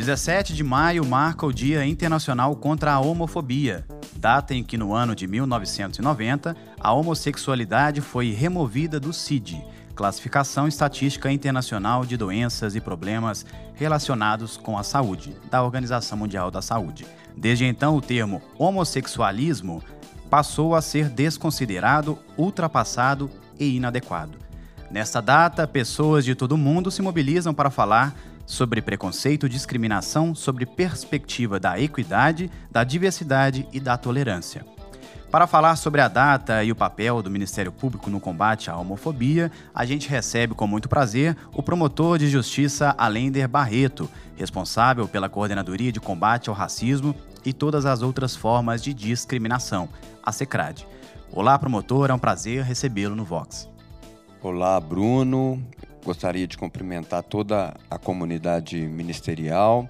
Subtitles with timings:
[0.00, 3.84] 17 de maio marca o Dia Internacional contra a Homofobia,
[4.16, 9.62] data em que, no ano de 1990, a homossexualidade foi removida do CID,
[9.94, 13.44] Classificação Estatística Internacional de Doenças e Problemas
[13.74, 17.06] Relacionados com a Saúde, da Organização Mundial da Saúde.
[17.36, 19.82] Desde então, o termo homossexualismo
[20.30, 24.38] passou a ser desconsiderado, ultrapassado e inadequado.
[24.90, 28.16] Nesta data, pessoas de todo o mundo se mobilizam para falar
[28.50, 34.66] sobre preconceito e discriminação sobre perspectiva da equidade, da diversidade e da tolerância.
[35.30, 39.52] Para falar sobre a data e o papel do Ministério Público no combate à homofobia,
[39.72, 45.92] a gente recebe com muito prazer o promotor de justiça Alender Barreto, responsável pela Coordenadoria
[45.92, 49.88] de Combate ao Racismo e todas as outras formas de discriminação,
[50.20, 50.88] a SECRAD.
[51.30, 53.68] Olá, promotor, é um prazer recebê-lo no Vox.
[54.42, 55.64] Olá, Bruno.
[56.04, 59.88] Gostaria de cumprimentar toda a comunidade ministerial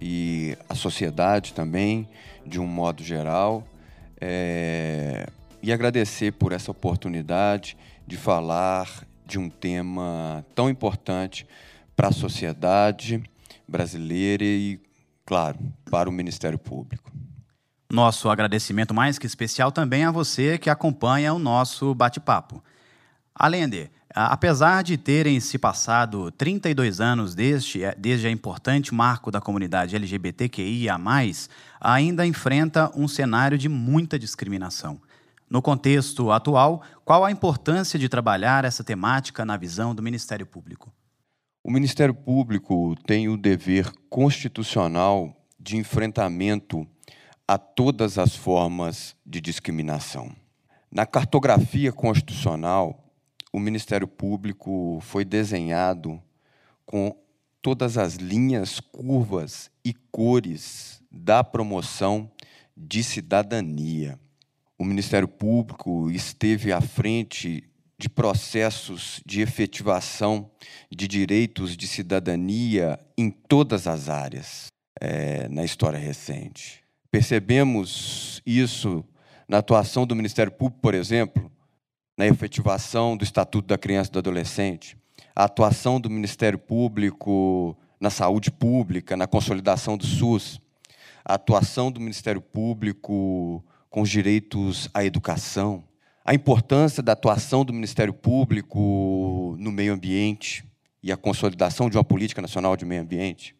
[0.00, 2.08] e a sociedade também,
[2.46, 3.66] de um modo geral,
[4.20, 5.26] é...
[5.62, 8.88] e agradecer por essa oportunidade de falar
[9.26, 11.46] de um tema tão importante
[11.96, 13.22] para a sociedade
[13.66, 14.80] brasileira e,
[15.26, 15.58] claro,
[15.90, 17.10] para o Ministério Público.
[17.90, 22.62] Nosso agradecimento mais que especial também a você que acompanha o nosso bate-papo.
[23.34, 29.94] Alender, apesar de terem se passado 32 anos desde, desde a importante marco da comunidade
[29.94, 30.96] LGBTQIA,
[31.80, 35.00] ainda enfrenta um cenário de muita discriminação.
[35.50, 40.92] No contexto atual, qual a importância de trabalhar essa temática na visão do Ministério Público?
[41.64, 46.86] O Ministério Público tem o dever constitucional de enfrentamento
[47.46, 50.34] a todas as formas de discriminação.
[50.92, 53.07] Na cartografia constitucional,
[53.58, 56.22] o Ministério Público foi desenhado
[56.86, 57.14] com
[57.60, 62.30] todas as linhas, curvas e cores da promoção
[62.76, 64.18] de cidadania.
[64.78, 67.64] O Ministério Público esteve à frente
[67.98, 70.48] de processos de efetivação
[70.88, 74.68] de direitos de cidadania em todas as áreas
[75.00, 76.84] é, na história recente.
[77.10, 79.04] Percebemos isso
[79.48, 81.50] na atuação do Ministério Público, por exemplo,
[82.18, 84.98] na efetivação do Estatuto da Criança e do Adolescente,
[85.36, 90.60] a atuação do Ministério Público na saúde pública, na consolidação do SUS,
[91.24, 95.84] a atuação do Ministério Público com os direitos à educação,
[96.24, 100.64] a importância da atuação do Ministério Público no meio ambiente
[101.00, 103.54] e a consolidação de uma política nacional de meio ambiente,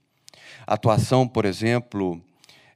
[0.66, 2.20] a atuação, por exemplo,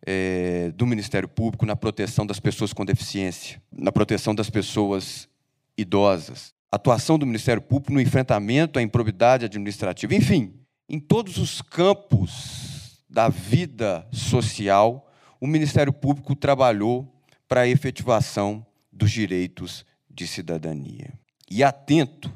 [0.07, 5.29] é, do Ministério Público na proteção das pessoas com deficiência, na proteção das pessoas
[5.77, 10.55] idosas, atuação do Ministério Público no enfrentamento à improbidade administrativa, enfim,
[10.89, 15.11] em todos os campos da vida social,
[15.41, 17.13] o Ministério Público trabalhou
[17.47, 21.13] para a efetivação dos direitos de cidadania.
[21.51, 22.33] E atento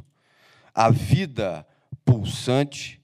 [0.74, 1.66] à vida
[2.04, 3.00] pulsante,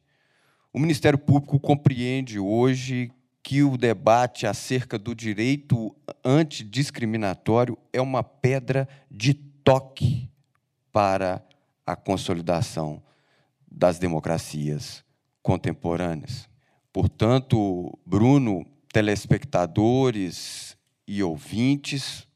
[0.72, 3.10] o Ministério Público compreende hoje
[3.42, 5.94] que o debate acerca do direito
[6.24, 9.34] antidiscriminatório é uma pedra de
[9.64, 10.28] toque
[10.92, 11.44] para
[11.86, 13.02] a consolidação
[13.70, 15.04] das democracias
[15.42, 16.48] contemporâneas.
[16.92, 22.28] Portanto, Bruno, telespectadores e ouvintes,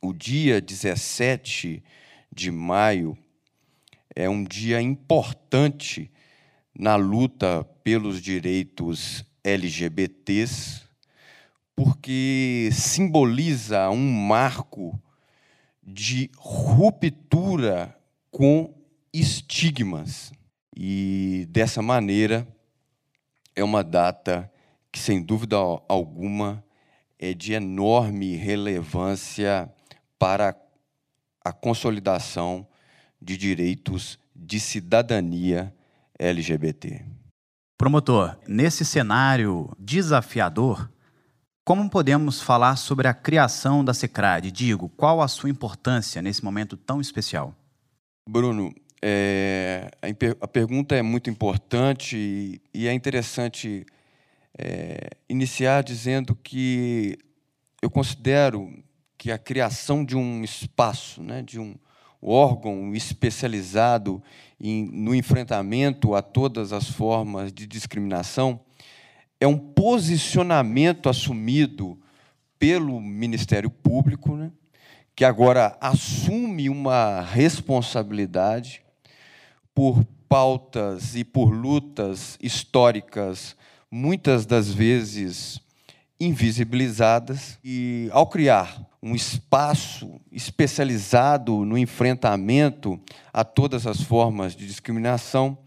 [0.00, 1.82] o dia 17
[2.30, 3.16] de maio
[4.14, 6.10] é um dia importante
[6.74, 10.82] na luta pelos direitos LGBTs,
[11.74, 15.00] porque simboliza um marco
[15.82, 17.96] de ruptura
[18.30, 18.72] com
[19.12, 20.32] estigmas.
[20.74, 22.46] E dessa maneira
[23.54, 24.50] é uma data
[24.90, 25.56] que, sem dúvida
[25.88, 26.64] alguma,
[27.18, 29.70] é de enorme relevância
[30.18, 30.56] para
[31.44, 32.66] a consolidação
[33.20, 35.74] de direitos de cidadania
[36.18, 37.04] LGBT.
[37.76, 40.90] Promotor, nesse cenário desafiador,
[41.64, 44.50] como podemos falar sobre a criação da Secrad?
[44.50, 47.54] Digo, qual a sua importância nesse momento tão especial?
[48.28, 49.90] Bruno, é,
[50.40, 53.84] a, pergunta é muito importante e, e é interessante
[54.58, 57.18] é, iniciar dizendo que
[57.80, 58.72] eu considero
[59.16, 61.74] que a criação de um espaço, né, de um
[62.20, 64.22] órgão especializado
[64.60, 68.60] em, no enfrentamento a todas as formas de discriminação,
[69.42, 71.98] é um posicionamento assumido
[72.60, 74.52] pelo Ministério Público, né,
[75.16, 78.82] que agora assume uma responsabilidade
[79.74, 83.56] por pautas e por lutas históricas
[83.90, 85.60] muitas das vezes
[86.20, 93.00] invisibilizadas, e ao criar um espaço especializado no enfrentamento
[93.32, 95.58] a todas as formas de discriminação,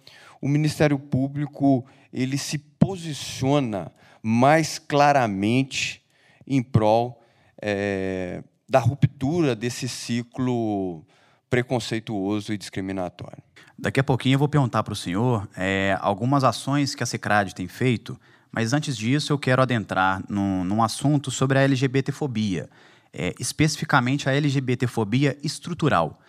[0.45, 1.83] o Ministério Público
[2.13, 6.03] ele se posiciona mais claramente
[6.45, 7.19] em prol
[7.59, 11.03] é, da ruptura desse ciclo
[11.50, 13.42] preconceituoso e discriminatório.
[13.75, 17.51] Daqui a pouquinho eu vou perguntar para o senhor é, algumas ações que a Secrad
[17.51, 18.15] tem feito,
[18.51, 22.69] mas antes disso eu quero adentrar num, num assunto sobre a LGBTfobia,
[23.12, 26.19] é, especificamente a LGBTfobia estrutural.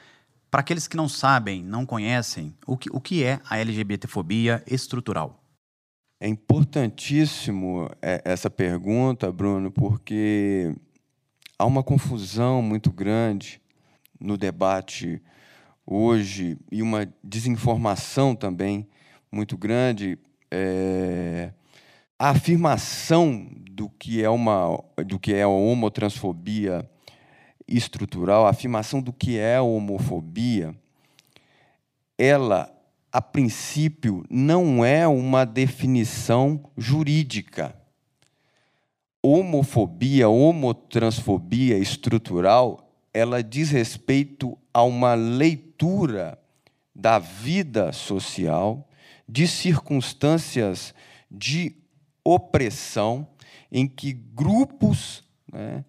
[0.56, 5.44] Para aqueles que não sabem, não conhecem, o que, o que é a LGBTfobia estrutural?
[6.18, 10.74] É importantíssimo é, essa pergunta, Bruno, porque
[11.58, 13.60] há uma confusão muito grande
[14.18, 15.20] no debate
[15.84, 18.88] hoje e uma desinformação também
[19.30, 20.18] muito grande.
[20.50, 21.52] É,
[22.18, 26.90] a afirmação do que é uma do que é a homotransfobia
[27.68, 30.74] estrutural, a afirmação do que é a homofobia,
[32.18, 32.72] ela
[33.12, 37.74] a princípio não é uma definição jurídica.
[39.22, 46.38] Homofobia, homotransfobia estrutural, ela diz respeito a uma leitura
[46.94, 48.86] da vida social,
[49.26, 50.94] de circunstâncias
[51.30, 51.74] de
[52.22, 53.26] opressão,
[53.72, 55.84] em que grupos né,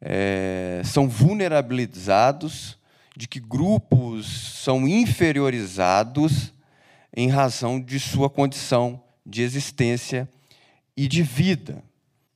[0.00, 2.78] é, são vulnerabilizados,
[3.16, 4.26] de que grupos
[4.62, 6.52] são inferiorizados
[7.16, 10.28] em razão de sua condição de existência
[10.96, 11.82] e de vida.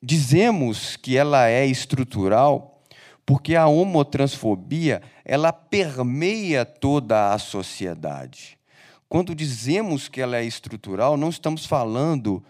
[0.03, 2.83] Dizemos que ela é estrutural
[3.27, 8.59] porque a homotransfobia ela permeia toda a sociedade.
[9.09, 12.43] Quando dizemos que ela é estrutural, não estamos falando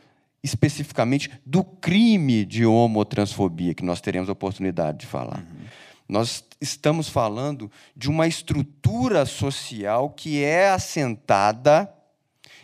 [0.42, 5.40] especificamente do crime de homotransfobia, que nós teremos a oportunidade de falar.
[5.40, 5.66] Uhum.
[6.08, 11.92] Nós estamos falando de uma estrutura social que é assentada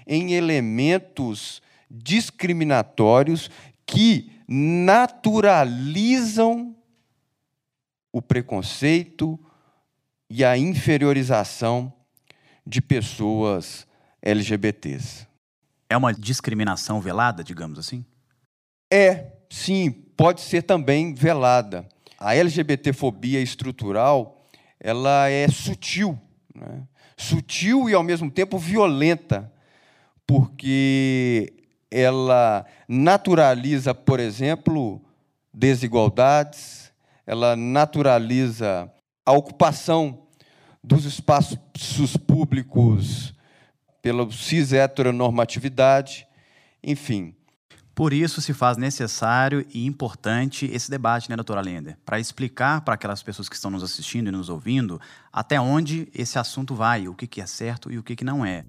[0.06, 3.50] em elementos discriminatórios
[3.86, 5.56] que naturalizam
[8.12, 9.38] o preconceito
[10.28, 11.92] e a inferiorização
[12.66, 13.86] de pessoas
[14.22, 15.26] LGBTs.
[15.88, 18.04] É uma discriminação velada, digamos assim?
[18.92, 21.88] É, sim, pode ser também velada.
[22.18, 24.46] A LGBTfobia estrutural,
[24.80, 26.18] ela é sutil,
[26.54, 26.82] né?
[27.16, 29.52] sutil e ao mesmo tempo violenta,
[30.26, 31.52] porque
[31.90, 35.00] ela naturaliza, por exemplo,
[35.52, 36.92] desigualdades,
[37.26, 38.90] ela naturaliza
[39.24, 40.26] a ocupação
[40.82, 43.35] dos espaços públicos
[44.06, 46.28] pela cis-heteronormatividade,
[46.80, 47.34] enfim.
[47.92, 51.98] Por isso se faz necessário e importante esse debate, né, doutora Lender?
[52.06, 55.00] Para explicar para aquelas pessoas que estão nos assistindo e nos ouvindo
[55.32, 58.46] até onde esse assunto vai, o que, que é certo e o que, que não
[58.46, 58.64] é.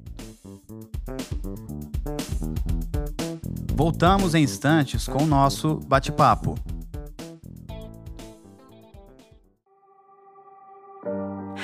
[3.76, 6.56] Voltamos em instantes com o nosso bate-papo.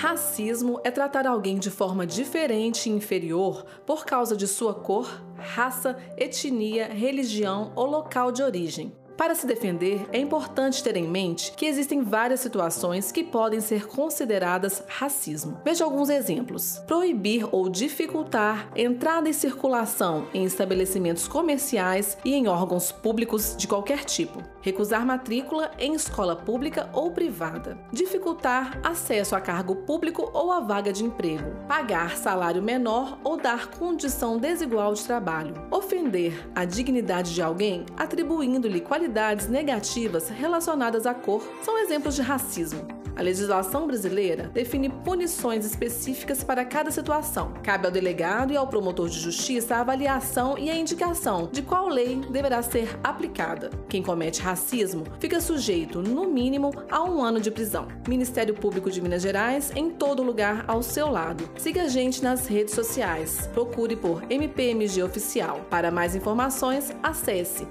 [0.03, 5.97] Racismo é tratar alguém de forma diferente e inferior por causa de sua cor, raça,
[6.17, 8.91] etnia, religião ou local de origem.
[9.17, 13.85] Para se defender, é importante ter em mente que existem várias situações que podem ser
[13.87, 15.61] consideradas racismo.
[15.63, 22.91] Veja alguns exemplos: proibir ou dificultar entrada e circulação em estabelecimentos comerciais e em órgãos
[22.91, 29.75] públicos de qualquer tipo, recusar matrícula em escola pública ou privada, dificultar acesso a cargo
[29.75, 35.53] público ou a vaga de emprego, pagar salário menor ou dar condição desigual de trabalho,
[35.69, 39.03] ofender a dignidade de alguém atribuindo-lhe qualidade
[39.47, 43.03] negativas relacionadas à cor são exemplos de racismo.
[43.15, 47.53] A legislação brasileira define punições específicas para cada situação.
[47.61, 51.87] Cabe ao delegado e ao promotor de justiça a avaliação e a indicação de qual
[51.87, 53.69] lei deverá ser aplicada.
[53.87, 57.87] Quem comete racismo fica sujeito, no mínimo, a um ano de prisão.
[58.07, 61.47] Ministério Público de Minas Gerais, em todo lugar ao seu lado.
[61.57, 63.47] Siga a gente nas redes sociais.
[63.53, 65.61] Procure por MPMG Oficial.
[65.69, 67.67] Para mais informações, acesse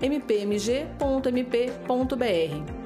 [1.23, 2.83] mpmg.mp.br.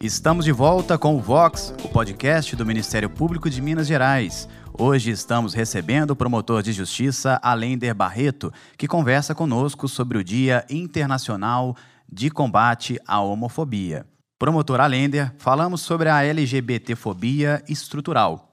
[0.00, 4.48] Estamos de volta com o Vox, o podcast do Ministério Público de Minas Gerais.
[4.78, 10.64] Hoje estamos recebendo o promotor de justiça Alender Barreto, que conversa conosco sobre o Dia
[10.68, 11.74] Internacional
[12.08, 14.06] de Combate à Homofobia.
[14.38, 18.45] Promotor Alender, falamos sobre a LGBTfobia estrutural.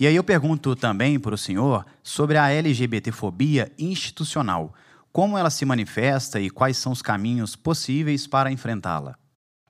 [0.00, 4.72] E aí eu pergunto também para o senhor sobre a LGBTfobia institucional.
[5.12, 9.14] Como ela se manifesta e quais são os caminhos possíveis para enfrentá-la?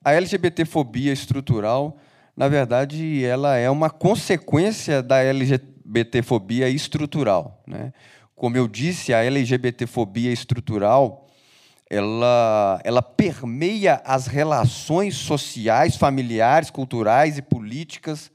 [0.05, 1.99] A LGBTfobia estrutural,
[2.37, 7.61] na verdade, ela é uma consequência da LGBTfobia estrutural.
[7.67, 7.93] Né?
[8.37, 11.27] Como eu disse, a LGBTfobia estrutural
[11.91, 18.31] ela, ela permeia as relações sociais, familiares, culturais e políticas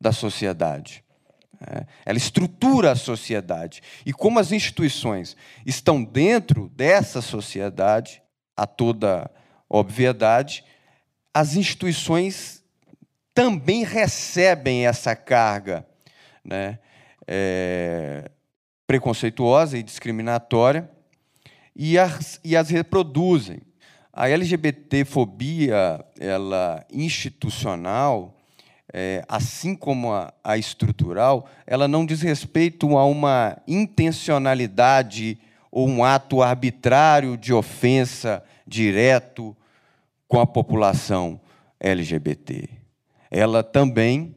[0.00, 1.04] da sociedade.
[1.60, 3.82] É, ela estrutura a sociedade.
[4.06, 5.36] E como as instituições
[5.66, 8.22] estão dentro dessa sociedade,
[8.56, 9.30] a toda
[9.68, 10.64] obviedade,
[11.34, 12.64] as instituições
[13.34, 15.86] também recebem essa carga
[16.44, 16.78] né,
[17.26, 18.30] é,
[18.86, 20.90] preconceituosa e discriminatória
[21.74, 23.60] e as, e as reproduzem.
[24.12, 28.37] A LGBTfobia ela institucional
[28.92, 35.38] é, assim como a, a, estrutural, ela não diz respeito a uma intencionalidade
[35.70, 39.56] ou um ato arbitrário de ofensa direto
[40.26, 41.40] com a população
[41.78, 42.68] LGBT.
[43.30, 44.34] Ela também,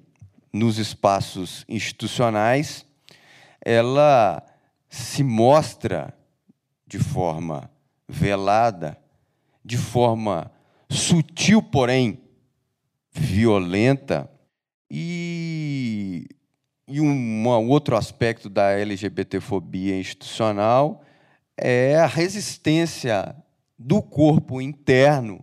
[0.51, 2.85] nos espaços institucionais,
[3.63, 4.43] ela
[4.89, 6.13] se mostra
[6.85, 7.71] de forma
[8.07, 8.97] velada,
[9.63, 10.51] de forma
[10.89, 12.19] sutil, porém
[13.13, 14.29] violenta,
[14.93, 16.27] e,
[16.85, 21.01] e um, um outro aspecto da LGBTfobia institucional
[21.55, 23.33] é a resistência
[23.79, 25.41] do corpo interno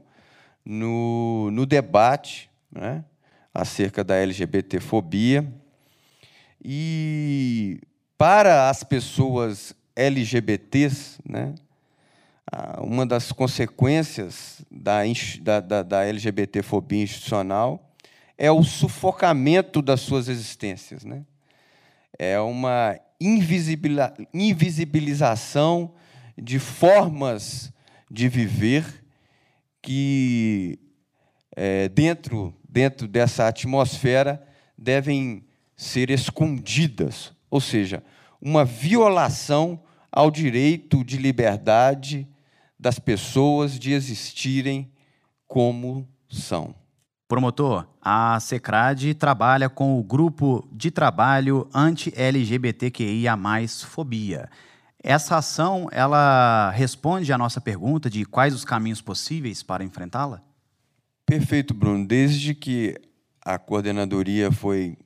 [0.63, 3.03] no, no debate né,
[3.55, 5.51] acerca da LGBTfobia.
[6.63, 7.81] E
[8.19, 11.55] para as pessoas LGBTs, né,
[12.81, 15.01] uma das consequências da,
[15.61, 17.88] da, da LGBTfobia institucional
[18.39, 21.05] é o sufocamento das suas existências.
[21.05, 21.25] Né?
[22.17, 22.97] É uma
[24.33, 25.93] invisibilização
[26.41, 27.73] de formas
[28.09, 29.05] de viver
[29.83, 30.79] que,
[31.57, 34.41] é, dentro, dentro dessa atmosfera,
[34.77, 35.45] devem
[35.77, 38.05] ser escondidas, ou seja,
[38.41, 42.29] uma violação ao direito de liberdade
[42.79, 44.91] das pessoas de existirem
[45.47, 46.75] como são.
[47.29, 53.37] Promotor, a SECRAD trabalha com o grupo de trabalho anti-LGBTQIA+,
[53.87, 54.49] fobia.
[55.03, 60.43] Essa ação, ela responde à nossa pergunta de quais os caminhos possíveis para enfrentá-la?
[61.27, 62.07] Perfeito, Bruno.
[62.07, 62.97] Desde que
[63.45, 64.97] a coordenadoria foi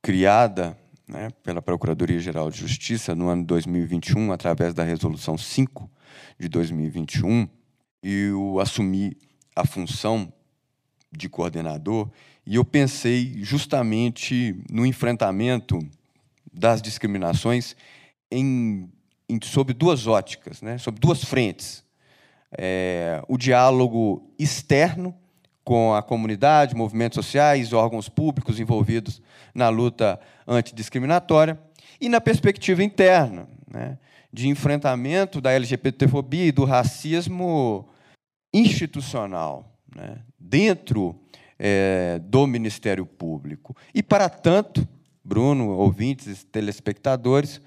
[0.00, 0.74] criada
[1.06, 5.90] né, pela Procuradoria-Geral de Justiça no ano 2021, através da Resolução 5
[6.38, 7.46] de 2021,
[8.02, 9.18] e eu assumi
[9.54, 10.32] a função
[11.10, 12.10] de coordenador,
[12.46, 15.78] e eu pensei justamente no enfrentamento
[16.52, 17.76] das discriminações
[18.30, 18.88] em,
[19.28, 21.84] em sob duas óticas, né, sob duas frentes.
[22.56, 25.14] É, o diálogo externo
[25.64, 29.20] com a comunidade, movimentos sociais, órgãos públicos envolvidos
[29.52, 31.58] na luta antidiscriminatória,
[32.00, 33.98] e na perspectiva interna, né,
[34.32, 37.88] de enfrentamento da LGBTfobia e do racismo
[38.54, 41.18] institucional, né, dentro
[41.58, 43.74] é, do Ministério Público.
[43.94, 44.86] E, para tanto,
[45.24, 47.60] Bruno, ouvintes telespectadores,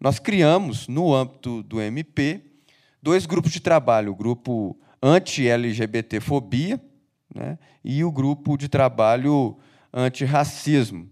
[0.00, 2.40] nós criamos, no âmbito do MP,
[3.02, 6.80] dois grupos de trabalho: o grupo anti-LGBTfobia
[7.34, 9.56] né, e o grupo de trabalho
[9.92, 11.08] anti-racismo.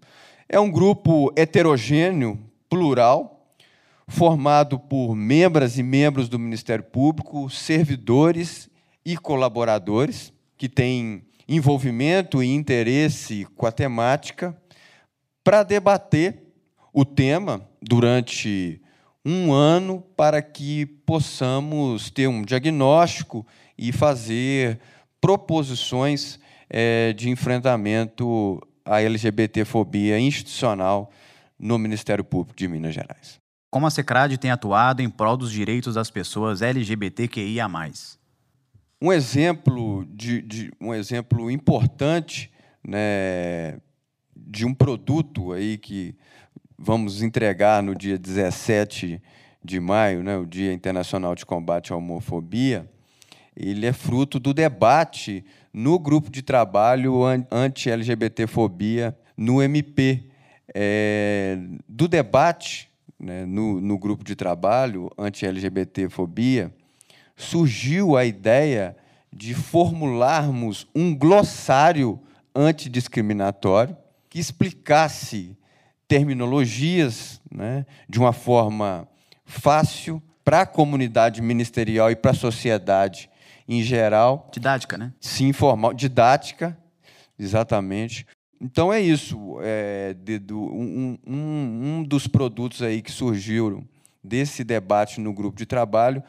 [0.49, 2.39] É um grupo heterogêneo,
[2.69, 3.55] plural,
[4.09, 8.69] formado por membros e membros do Ministério Público, servidores
[9.05, 14.57] e colaboradores que têm envolvimento e interesse com a temática
[15.43, 16.41] para debater
[16.95, 18.81] o tema durante
[19.27, 23.45] um ano para que possamos ter um diagnóstico
[23.77, 24.79] e fazer
[25.21, 26.39] proposições
[26.71, 31.11] é, de enfrentamento à LGBTfobia institucional
[31.59, 33.41] no Ministério Público de Minas Gerais.
[33.69, 37.69] Como a SECRAD tem atuado em prol dos direitos das pessoas LGBTQIA+.
[39.05, 42.53] Um exemplo, de, de um exemplo importante
[42.87, 43.81] né,
[44.37, 46.15] de um produto aí que
[46.79, 49.21] vamos entregar no dia 17
[49.61, 52.89] de maio, né, o Dia Internacional de Combate à Homofobia,
[53.57, 60.31] ele é fruto do debate no grupo de trabalho anti-LGBTfobia no MP.
[60.73, 66.73] É, do debate né, no, no grupo de trabalho anti-LGBTfobia,
[67.43, 68.97] surgiu a ideia
[69.33, 72.21] de formularmos um glossário
[72.55, 73.97] antidiscriminatório
[74.29, 75.57] que explicasse
[76.07, 79.09] terminologias né, de uma forma
[79.45, 83.31] fácil para a comunidade ministerial e para a sociedade
[83.69, 84.49] em geral.
[84.53, 85.13] Didática, né?
[85.21, 85.95] Sim, formal.
[85.95, 86.77] Didática,
[87.39, 88.27] exatamente.
[88.61, 89.59] Então é isso.
[89.63, 93.85] É, de, do, um, um, um dos produtos aí que surgiram
[94.23, 96.23] desse debate no grupo de trabalho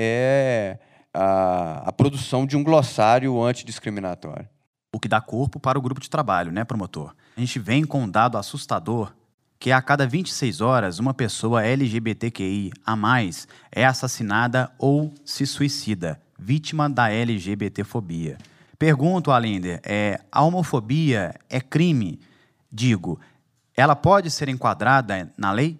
[0.00, 0.78] é
[1.12, 4.48] a, a produção de um glossário antidiscriminatório.
[4.94, 7.14] O que dá corpo para o grupo de trabalho, né, promotor?
[7.36, 9.12] A gente vem com um dado assustador
[9.58, 16.20] que a cada 26 horas uma pessoa LGBTQI a mais é assassinada ou se suicida,
[16.38, 18.38] vítima da LGBTfobia.
[18.78, 22.20] Pergunto, Alinder, é, a homofobia é crime?
[22.70, 23.18] Digo,
[23.76, 25.76] ela pode ser enquadrada na lei?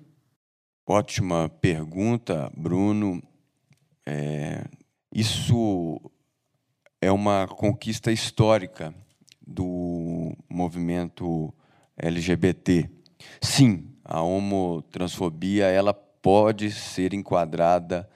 [0.84, 3.22] Ótima pergunta, Bruno.
[4.10, 4.64] É,
[5.12, 6.00] isso
[6.98, 8.94] é uma conquista histórica
[9.46, 11.52] do movimento
[11.94, 12.88] LGBT.
[13.38, 18.08] Sim, a homotransfobia ela pode ser enquadrada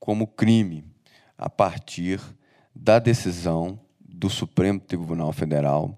[0.00, 0.82] como crime
[1.36, 2.22] a partir
[2.74, 5.94] da decisão do Supremo Tribunal Federal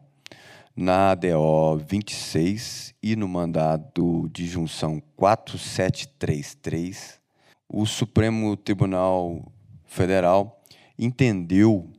[0.75, 7.25] na ADO 26 e no mandado de junção 4733,
[7.69, 9.53] o Supremo Tribunal
[9.85, 10.65] Federal
[10.99, 11.93] entendeu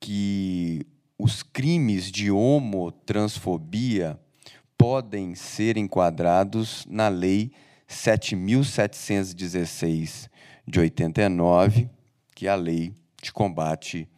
[0.00, 0.86] que
[1.18, 4.18] os crimes de homotransfobia
[4.76, 7.52] podem ser enquadrados na Lei
[7.88, 10.30] 7.716
[10.66, 11.90] de 89,
[12.34, 14.08] que é a lei de combate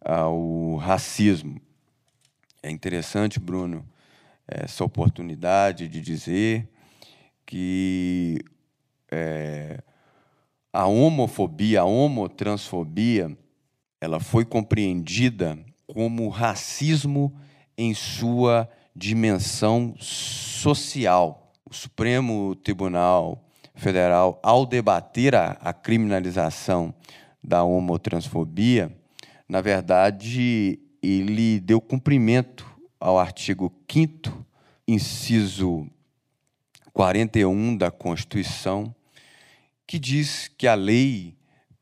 [0.00, 1.60] ao racismo.
[2.62, 3.84] É interessante, Bruno,
[4.46, 6.68] essa oportunidade de dizer
[7.44, 8.38] que
[9.10, 9.82] é,
[10.72, 13.36] a homofobia, a homotransfobia,
[14.00, 17.34] ela foi compreendida como racismo
[17.76, 21.52] em sua dimensão social.
[21.68, 23.44] O Supremo Tribunal
[23.74, 26.94] Federal, ao debater a, a criminalização
[27.42, 28.94] da homotransfobia,
[29.48, 32.66] na verdade, ele deu cumprimento
[33.00, 34.46] ao artigo 5
[34.86, 35.88] inciso
[36.92, 38.94] 41 da Constituição,
[39.90, 41.36] que diz que a lei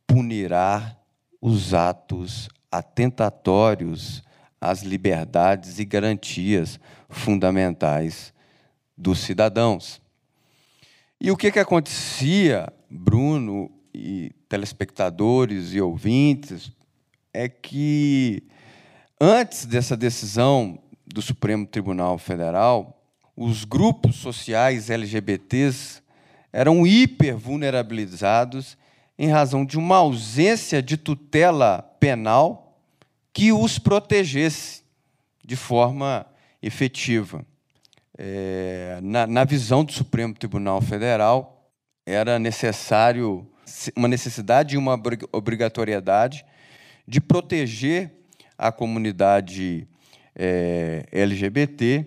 [0.06, 0.96] punirá
[1.42, 4.22] os atos atentatórios
[4.58, 8.32] às liberdades e garantias fundamentais
[8.96, 10.00] dos cidadãos.
[11.20, 16.72] E o que, que acontecia, Bruno e telespectadores e ouvintes,
[17.30, 18.42] é que
[19.20, 23.04] antes dessa decisão do Supremo Tribunal Federal,
[23.36, 26.07] os grupos sociais LGBTs
[26.52, 28.76] eram hipervulnerabilizados
[29.18, 32.78] em razão de uma ausência de tutela penal
[33.32, 34.82] que os protegesse
[35.44, 36.26] de forma
[36.62, 37.44] efetiva.
[38.16, 41.70] É, na, na visão do Supremo Tribunal Federal,
[42.04, 43.46] era necessário
[43.94, 45.00] uma necessidade e uma
[45.32, 46.44] obrigatoriedade
[47.06, 48.10] de proteger
[48.56, 49.86] a comunidade
[50.34, 52.06] é, LGBT,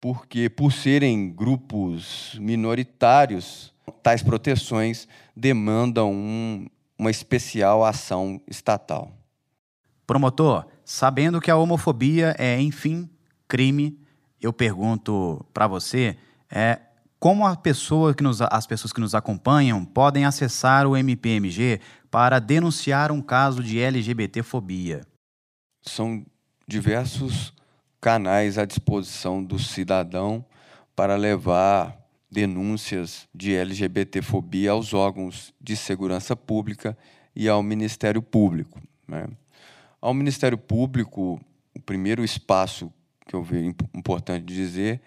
[0.00, 6.66] porque, por serem grupos minoritários, tais proteções demandam um,
[6.98, 9.12] uma especial ação estatal.
[10.06, 13.08] Promotor, sabendo que a homofobia é, enfim,
[13.46, 14.00] crime,
[14.40, 16.16] eu pergunto para você,
[16.50, 16.80] é
[17.18, 21.78] como a pessoa que nos, as pessoas que nos acompanham podem acessar o MPMG
[22.10, 25.02] para denunciar um caso de LGBTfobia?
[25.82, 26.24] São
[26.66, 27.52] diversos
[28.00, 30.44] canais à disposição do cidadão
[30.96, 31.98] para levar
[32.30, 36.96] denúncias de LGBTfobia aos órgãos de segurança pública
[37.34, 38.80] e ao Ministério Público.
[39.06, 39.26] Né?
[40.00, 41.40] Ao Ministério Público,
[41.74, 42.92] o primeiro espaço
[43.26, 45.00] que eu vejo importante dizer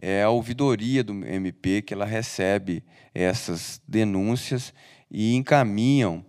[0.00, 2.82] é a ouvidoria do MP, que ela recebe
[3.14, 4.74] essas denúncias
[5.10, 6.24] e encaminham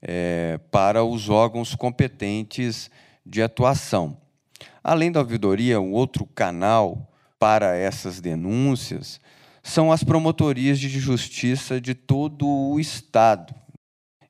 [0.00, 2.90] é, para os órgãos competentes
[3.24, 4.16] de atuação.
[4.82, 9.20] Além da ouvidoria, um outro canal para essas denúncias
[9.62, 13.54] são as promotorias de justiça de todo o Estado.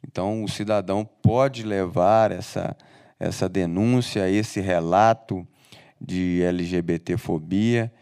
[0.07, 2.77] Então, o cidadão pode levar essa,
[3.18, 5.47] essa denúncia, esse relato
[6.01, 7.92] de LGBTfobia,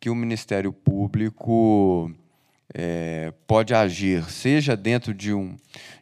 [0.00, 2.10] que o Ministério Público
[2.72, 5.56] é, pode agir, seja dentro de, um,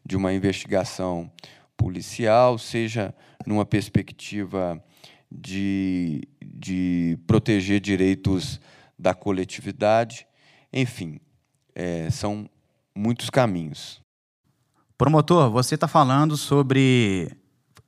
[0.04, 1.30] de uma investigação
[1.76, 3.14] policial, seja
[3.46, 4.82] numa perspectiva
[5.30, 8.60] de, de proteger direitos
[8.98, 10.26] da coletividade,
[10.72, 11.20] enfim,
[11.74, 12.48] é, são
[12.94, 14.00] muitos caminhos.
[14.96, 17.30] Promotor, você está falando sobre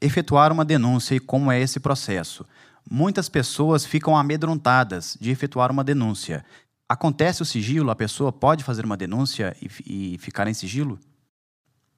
[0.00, 2.44] efetuar uma denúncia e como é esse processo.
[2.90, 6.44] Muitas pessoas ficam amedrontadas de efetuar uma denúncia.
[6.88, 7.90] Acontece o sigilo?
[7.90, 10.98] A pessoa pode fazer uma denúncia e, e ficar em sigilo?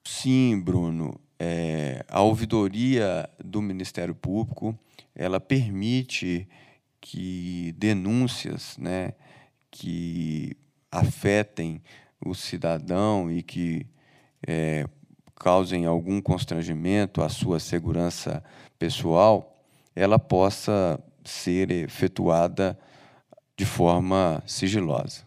[0.03, 1.19] Sim, Bruno.
[1.39, 4.77] É, a ouvidoria do Ministério Público
[5.15, 6.47] ela permite
[6.99, 9.13] que denúncias né,
[9.69, 10.55] que
[10.91, 11.81] afetem
[12.23, 13.87] o cidadão e que
[14.45, 14.85] é,
[15.35, 18.43] causem algum constrangimento à sua segurança
[18.77, 22.77] pessoal, ela possa ser efetuada
[23.57, 25.23] de forma sigilosa.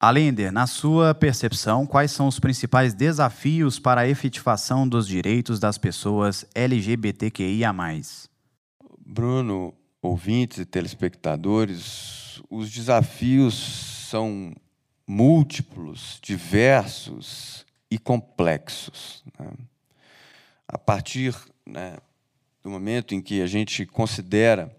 [0.00, 5.76] Alender, na sua percepção, quais são os principais desafios para a efetivação dos direitos das
[5.76, 7.70] pessoas LGBTQIA?
[9.12, 13.54] Bruno, ouvintes e telespectadores, os desafios
[14.08, 14.54] são
[15.04, 19.24] múltiplos, diversos e complexos.
[19.36, 19.50] Né?
[20.68, 21.34] A partir
[21.66, 21.96] né,
[22.62, 24.72] do momento em que a gente considera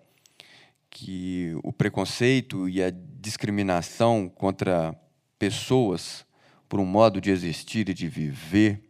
[0.89, 4.97] que o preconceito e a discriminação contra
[5.37, 6.25] pessoas
[6.69, 8.81] por um modo de existir e de viver,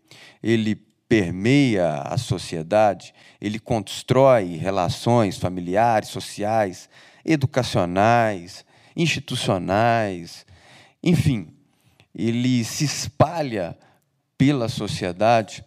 [0.44, 0.76] ele
[1.12, 6.90] permeia a sociedade, ele constrói relações familiares, sociais,
[7.26, 8.64] educacionais,
[8.96, 10.46] institucionais,
[11.04, 11.54] enfim,
[12.16, 13.78] ele se espalha
[14.38, 15.66] pela sociedade.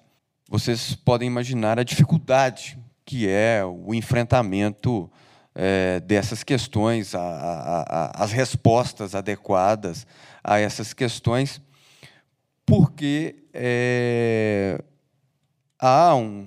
[0.49, 5.13] Vocês podem imaginar a dificuldade que é o enfrentamento
[5.55, 10.07] é, dessas questões, a, a, a, as respostas adequadas
[10.43, 11.61] a essas questões,
[12.65, 14.83] porque é,
[15.85, 16.47] há um,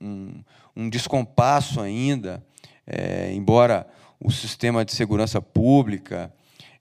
[0.00, 0.34] um,
[0.76, 2.44] um, descompasso ainda,
[2.84, 3.86] é, embora
[4.18, 6.32] o sistema de segurança pública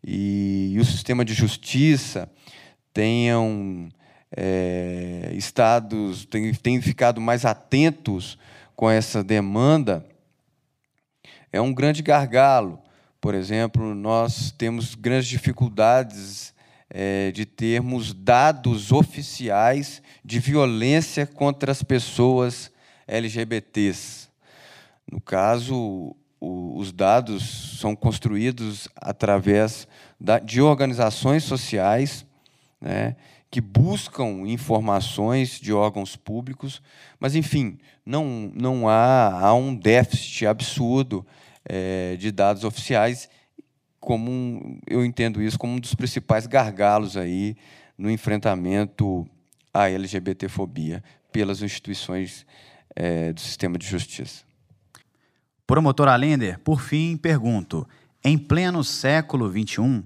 [0.04, 2.28] e, e o sistema de justiça
[2.92, 3.88] tenham
[4.36, 6.28] é, estados,
[6.62, 8.36] tenham ficado mais atentos
[8.76, 10.04] com essa demanda,
[11.54, 12.80] é um grande gargalo.
[13.20, 16.52] Por exemplo, nós temos grandes dificuldades
[16.94, 22.70] é, de termos dados oficiais de violência contra as pessoas
[23.08, 24.28] LGBTs.
[25.10, 29.88] No caso, o, os dados são construídos através
[30.20, 32.26] da, de organizações sociais
[32.80, 33.16] né,
[33.50, 36.82] que buscam informações de órgãos públicos,
[37.20, 41.26] mas, enfim, não, não há, há um déficit absurdo
[41.64, 43.30] é, de dados oficiais
[44.02, 47.56] como um, eu entendo isso como um dos principais gargalos aí
[47.96, 49.26] no enfrentamento
[49.72, 52.46] à LGBTfobia pelas instituições
[52.96, 54.44] é, do sistema de justiça.
[55.68, 57.88] Promotor Alender, por fim, pergunto:
[58.24, 60.04] em pleno século XXI,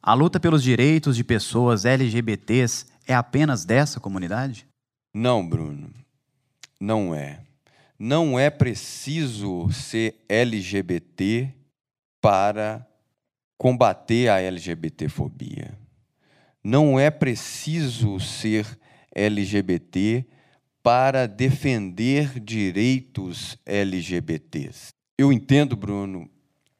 [0.00, 4.66] a luta pelos direitos de pessoas LGBTs é apenas dessa comunidade?
[5.12, 5.90] Não, Bruno,
[6.78, 7.40] não é.
[7.98, 11.52] Não é preciso ser LGBT
[12.20, 12.86] para
[13.58, 15.76] combater a LGBTfobia.
[16.62, 18.78] Não é preciso ser
[19.12, 20.24] LGBT
[20.82, 24.94] para defender direitos LGBTs.
[25.18, 26.30] Eu entendo, Bruno,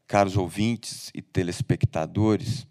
[0.07, 2.67] caros ouvintes e telespectadores,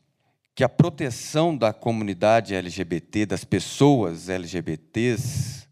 [0.55, 5.67] que a proteção da comunidade LGBT, das pessoas LGBTs,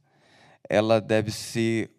[0.69, 1.89] ela deve ser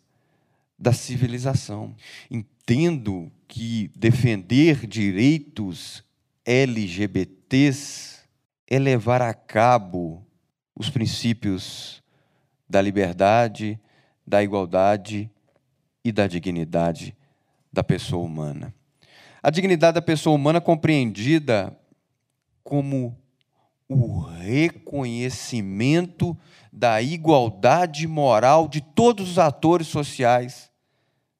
[0.78, 1.96] da civilização.
[2.30, 6.04] Entendo que defender direitos
[6.46, 8.20] LGBTs
[8.68, 10.24] é levar a cabo
[10.76, 12.04] os princípios
[12.70, 13.80] da liberdade,
[14.26, 15.32] da igualdade
[16.04, 17.16] e da dignidade
[17.72, 18.74] da pessoa humana.
[19.42, 21.74] A dignidade da pessoa humana compreendida
[22.64, 23.18] como
[23.88, 26.38] o reconhecimento
[26.78, 30.72] da igualdade moral de todos os atores sociais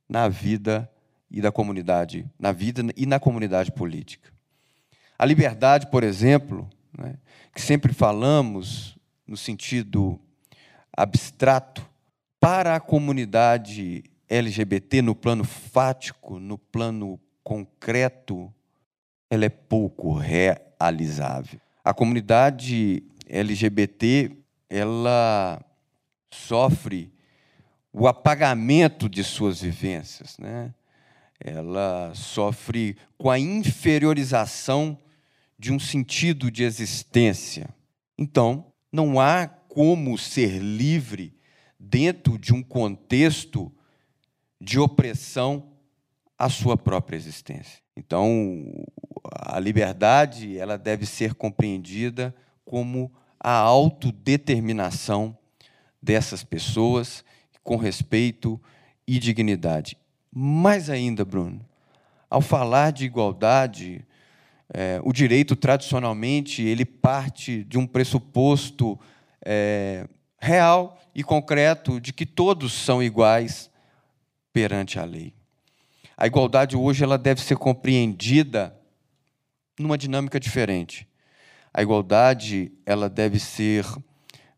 [0.10, 0.92] na vida
[1.30, 4.32] e da comunidade, na vida e na comunidade política.
[5.18, 7.18] A liberdade, por exemplo, né,
[7.54, 8.98] que sempre falamos
[9.28, 10.20] no sentido
[10.92, 11.88] abstrato,
[12.40, 18.52] para a comunidade LGBT no plano fático, no plano concreto,
[19.30, 21.60] ela é pouco realizável.
[21.84, 24.32] A comunidade LGBT
[24.70, 25.64] ela
[26.32, 27.12] sofre
[27.92, 30.74] o apagamento de suas vivências, né?
[31.40, 34.98] Ela sofre com a inferiorização
[35.58, 37.70] de um sentido de existência.
[38.18, 41.36] Então, não há como ser livre
[41.80, 43.72] dentro de um contexto
[44.60, 45.72] de opressão
[46.38, 47.82] à sua própria existência.
[47.96, 48.86] Então,
[49.32, 55.38] a liberdade ela deve ser compreendida como a autodeterminação
[56.02, 57.24] dessas pessoas
[57.64, 58.60] com respeito
[59.08, 59.98] e dignidade.
[60.32, 61.66] Mais ainda, Bruno,
[62.30, 64.06] ao falar de igualdade,
[64.74, 69.00] é, o direito tradicionalmente ele parte de um pressuposto
[69.44, 70.08] é,
[70.40, 73.70] real e concreto de que todos são iguais
[74.52, 75.34] perante a lei.
[76.16, 78.76] A igualdade hoje ela deve ser compreendida
[79.80, 81.08] numa dinâmica diferente.
[81.78, 83.86] A igualdade ela deve ser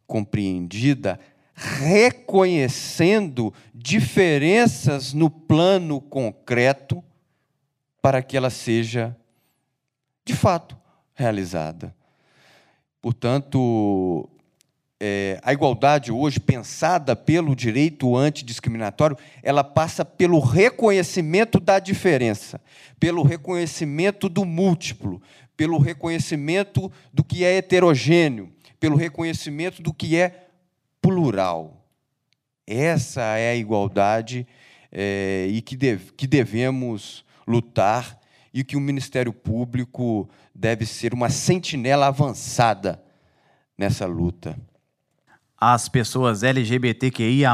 [0.07, 1.19] compreendida
[1.53, 7.03] reconhecendo diferenças no plano concreto
[8.01, 9.13] para que ela seja
[10.23, 10.77] de fato
[11.13, 11.93] realizada.
[13.01, 14.29] Portanto,
[14.97, 22.61] é, a igualdade hoje, pensada pelo direito antidiscriminatório, ela passa pelo reconhecimento da diferença,
[22.97, 25.21] pelo reconhecimento do múltiplo,
[25.59, 30.47] pelo reconhecimento do que é heterogêneo, pelo reconhecimento do que é
[31.01, 31.85] plural.
[32.65, 34.47] Essa é a igualdade
[34.89, 38.17] é, e que, deve, que devemos lutar
[38.53, 43.03] e que o Ministério Público deve ser uma sentinela avançada
[43.77, 44.57] nessa luta.
[45.57, 47.51] As pessoas LGBTQIA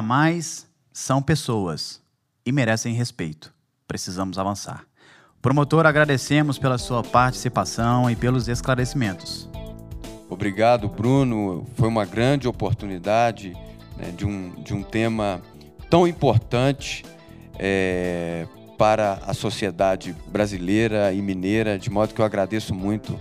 [0.94, 2.04] são pessoas
[2.46, 3.52] e merecem respeito.
[3.88, 4.86] Precisamos avançar.
[5.46, 9.48] Promotor, agradecemos pela sua participação e pelos esclarecimentos.
[10.28, 11.68] Obrigado, Bruno.
[11.76, 13.56] Foi uma grande oportunidade
[13.96, 15.40] né, de, um, de um tema
[15.88, 17.06] tão importante
[17.60, 23.16] é, para a sociedade brasileira e mineira, de modo que eu agradeço muito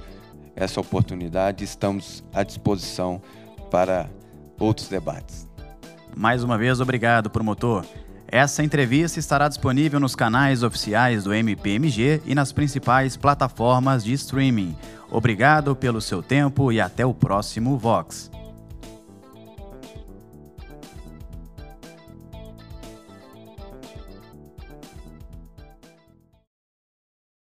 [0.56, 1.62] essa oportunidade.
[1.62, 3.20] Estamos à disposição
[3.70, 4.08] para
[4.58, 5.46] outros debates.
[6.16, 7.84] Mais uma vez, obrigado, promotor.
[8.28, 14.76] Essa entrevista estará disponível nos canais oficiais do MPMG e nas principais plataformas de streaming.
[15.10, 18.30] Obrigado pelo seu tempo e até o próximo Vox.